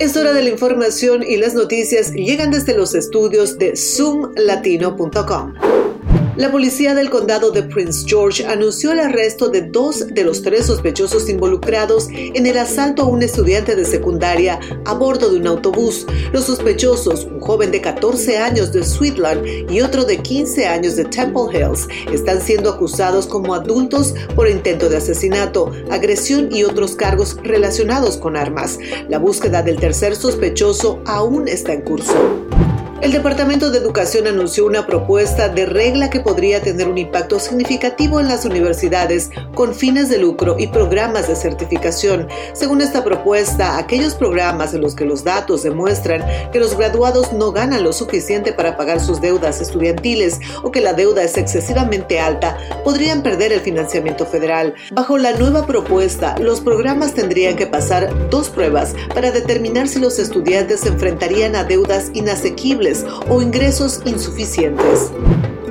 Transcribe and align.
Es 0.00 0.16
hora 0.16 0.32
de 0.32 0.42
la 0.42 0.50
información 0.50 1.22
y 1.22 1.36
las 1.36 1.54
noticias 1.54 2.12
llegan 2.12 2.50
desde 2.50 2.76
los 2.76 2.94
estudios 2.94 3.58
de 3.58 3.76
zoomlatino.com. 3.76 5.54
La 6.36 6.50
policía 6.50 6.96
del 6.96 7.10
condado 7.10 7.52
de 7.52 7.62
Prince 7.62 8.04
George 8.08 8.44
anunció 8.44 8.90
el 8.90 8.98
arresto 8.98 9.50
de 9.50 9.62
dos 9.62 10.08
de 10.08 10.24
los 10.24 10.42
tres 10.42 10.66
sospechosos 10.66 11.28
involucrados 11.28 12.08
en 12.10 12.44
el 12.46 12.58
asalto 12.58 13.02
a 13.02 13.06
un 13.06 13.22
estudiante 13.22 13.76
de 13.76 13.84
secundaria 13.84 14.58
a 14.84 14.94
bordo 14.94 15.30
de 15.30 15.38
un 15.38 15.46
autobús. 15.46 16.04
Los 16.32 16.46
sospechosos, 16.46 17.26
un 17.26 17.38
joven 17.38 17.70
de 17.70 17.80
14 17.80 18.38
años 18.38 18.72
de 18.72 18.82
Sweetland 18.82 19.70
y 19.70 19.80
otro 19.80 20.04
de 20.04 20.18
15 20.18 20.66
años 20.66 20.96
de 20.96 21.04
Temple 21.04 21.44
Hills, 21.52 21.86
están 22.12 22.40
siendo 22.40 22.68
acusados 22.68 23.28
como 23.28 23.54
adultos 23.54 24.12
por 24.34 24.48
intento 24.48 24.88
de 24.88 24.96
asesinato, 24.96 25.70
agresión 25.88 26.48
y 26.50 26.64
otros 26.64 26.96
cargos 26.96 27.36
relacionados 27.44 28.16
con 28.16 28.36
armas. 28.36 28.80
La 29.08 29.20
búsqueda 29.20 29.62
del 29.62 29.76
tercer 29.76 30.16
sospechoso 30.16 31.00
aún 31.06 31.46
está 31.46 31.74
en 31.74 31.82
curso. 31.82 32.14
El 33.04 33.12
Departamento 33.12 33.70
de 33.70 33.76
Educación 33.76 34.26
anunció 34.26 34.64
una 34.64 34.86
propuesta 34.86 35.50
de 35.50 35.66
regla 35.66 36.08
que 36.08 36.20
podría 36.20 36.62
tener 36.62 36.88
un 36.88 36.96
impacto 36.96 37.38
significativo 37.38 38.18
en 38.18 38.28
las 38.28 38.46
universidades 38.46 39.28
con 39.54 39.74
fines 39.74 40.08
de 40.08 40.16
lucro 40.16 40.56
y 40.58 40.68
programas 40.68 41.28
de 41.28 41.36
certificación. 41.36 42.28
Según 42.54 42.80
esta 42.80 43.04
propuesta, 43.04 43.76
aquellos 43.76 44.14
programas 44.14 44.72
en 44.72 44.80
los 44.80 44.94
que 44.94 45.04
los 45.04 45.22
datos 45.22 45.64
demuestran 45.64 46.24
que 46.50 46.58
los 46.58 46.78
graduados 46.78 47.30
no 47.34 47.52
ganan 47.52 47.84
lo 47.84 47.92
suficiente 47.92 48.54
para 48.54 48.78
pagar 48.78 49.00
sus 49.00 49.20
deudas 49.20 49.60
estudiantiles 49.60 50.40
o 50.62 50.70
que 50.70 50.80
la 50.80 50.94
deuda 50.94 51.24
es 51.24 51.36
excesivamente 51.36 52.20
alta, 52.20 52.56
podrían 52.84 53.22
perder 53.22 53.52
el 53.52 53.60
financiamiento 53.60 54.24
federal. 54.24 54.72
Bajo 54.92 55.18
la 55.18 55.32
nueva 55.32 55.66
propuesta, 55.66 56.38
los 56.38 56.62
programas 56.62 57.12
tendrían 57.12 57.56
que 57.56 57.66
pasar 57.66 58.30
dos 58.30 58.48
pruebas 58.48 58.94
para 59.14 59.30
determinar 59.30 59.88
si 59.88 59.98
los 59.98 60.18
estudiantes 60.18 60.80
se 60.80 60.88
enfrentarían 60.88 61.54
a 61.54 61.64
deudas 61.64 62.10
inasequibles 62.14 62.93
o 63.28 63.40
ingresos 63.40 64.00
insuficientes. 64.04 65.10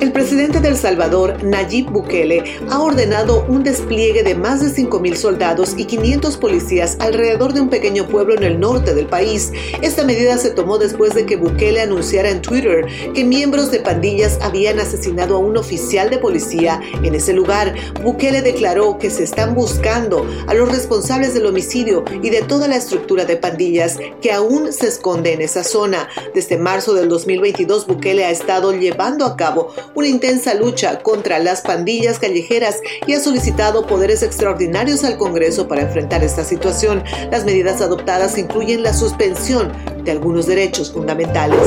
El 0.00 0.12
presidente 0.12 0.60
de 0.60 0.68
El 0.68 0.76
Salvador, 0.76 1.42
Nayib 1.44 1.90
Bukele, 1.90 2.42
ha 2.68 2.82
ordenado 2.82 3.46
un 3.48 3.62
despliegue 3.62 4.22
de 4.22 4.34
más 4.34 4.60
de 4.60 4.68
5.000 4.68 5.14
soldados 5.14 5.74
y 5.76 5.84
500 5.84 6.36
policías 6.36 6.96
alrededor 7.00 7.52
de 7.52 7.60
un 7.60 7.70
pequeño 7.70 8.06
pueblo 8.08 8.34
en 8.34 8.42
el 8.42 8.60
norte 8.60 8.94
del 8.94 9.06
país. 9.06 9.52
Esta 9.82 10.04
medida 10.04 10.36
se 10.36 10.50
tomó 10.50 10.78
después 10.78 11.14
de 11.14 11.26
que 11.26 11.36
Bukele 11.36 11.80
anunciara 11.80 12.28
en 12.28 12.42
Twitter 12.42 12.86
que 13.14 13.24
miembros 13.24 13.70
de 13.70 13.80
pandillas 13.80 14.38
habían 14.42 14.80
asesinado 14.80 15.36
a 15.36 15.38
un 15.38 15.56
oficial 15.56 16.10
de 16.10 16.18
policía 16.18 16.80
en 17.02 17.14
ese 17.14 17.32
lugar. 17.32 17.74
Bukele 18.02 18.42
declaró 18.42 18.98
que 18.98 19.10
se 19.10 19.22
están 19.22 19.54
buscando 19.54 20.26
a 20.48 20.54
los 20.54 20.70
responsables 20.70 21.34
del 21.34 21.46
homicidio 21.46 22.04
y 22.20 22.30
de 22.30 22.42
toda 22.42 22.68
la 22.68 22.76
estructura 22.76 23.24
de 23.24 23.36
pandillas 23.36 23.98
que 24.20 24.32
aún 24.32 24.72
se 24.72 24.88
esconde 24.88 25.32
en 25.32 25.40
esa 25.40 25.62
zona. 25.62 26.08
Desde 26.34 26.58
marzo 26.58 26.94
del 26.94 27.08
2022, 27.08 27.86
Bukele 27.86 28.24
ha 28.24 28.30
estado 28.30 28.72
llevando 28.72 29.24
a 29.24 29.36
cabo 29.36 29.72
una 29.94 30.08
intensa 30.08 30.54
lucha 30.54 31.00
contra 31.00 31.38
las 31.38 31.62
pandillas 31.62 32.18
callejeras 32.18 32.80
y 33.06 33.14
ha 33.14 33.20
solicitado 33.20 33.86
poderes 33.86 34.22
extraordinarios 34.22 35.04
al 35.04 35.16
Congreso 35.16 35.68
para 35.68 35.82
enfrentar 35.82 36.24
esta 36.24 36.44
situación. 36.44 37.02
Las 37.30 37.44
medidas 37.44 37.80
adoptadas 37.80 38.38
incluyen 38.38 38.82
la 38.82 38.92
suspensión 38.92 39.72
de 40.04 40.10
algunos 40.10 40.46
derechos 40.46 40.92
fundamentales. 40.92 41.60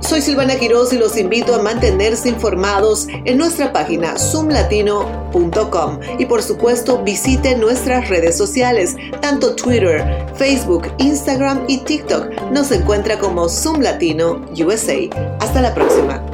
Soy 0.00 0.22
Silvana 0.22 0.56
Quiroz 0.56 0.92
y 0.92 0.98
los 0.98 1.18
invito 1.18 1.54
a 1.54 1.62
mantenerse 1.62 2.30
informados 2.30 3.08
en 3.08 3.36
nuestra 3.36 3.72
página 3.72 4.18
zoomlatino.com 4.18 6.00
y 6.18 6.24
por 6.24 6.42
supuesto 6.42 7.02
visite 7.02 7.56
nuestras 7.56 8.08
redes 8.08 8.36
sociales, 8.38 8.96
tanto 9.20 9.54
Twitter, 9.54 10.26
Facebook, 10.34 10.86
Instagram 10.98 11.64
y 11.68 11.78
TikTok. 11.78 12.30
Nos 12.52 12.70
encuentra 12.70 13.18
como 13.18 13.48
Zoom 13.48 13.80
Latino 13.80 14.46
USA. 14.52 14.96
Hasta 15.40 15.60
la 15.60 15.74
próxima. 15.74 16.27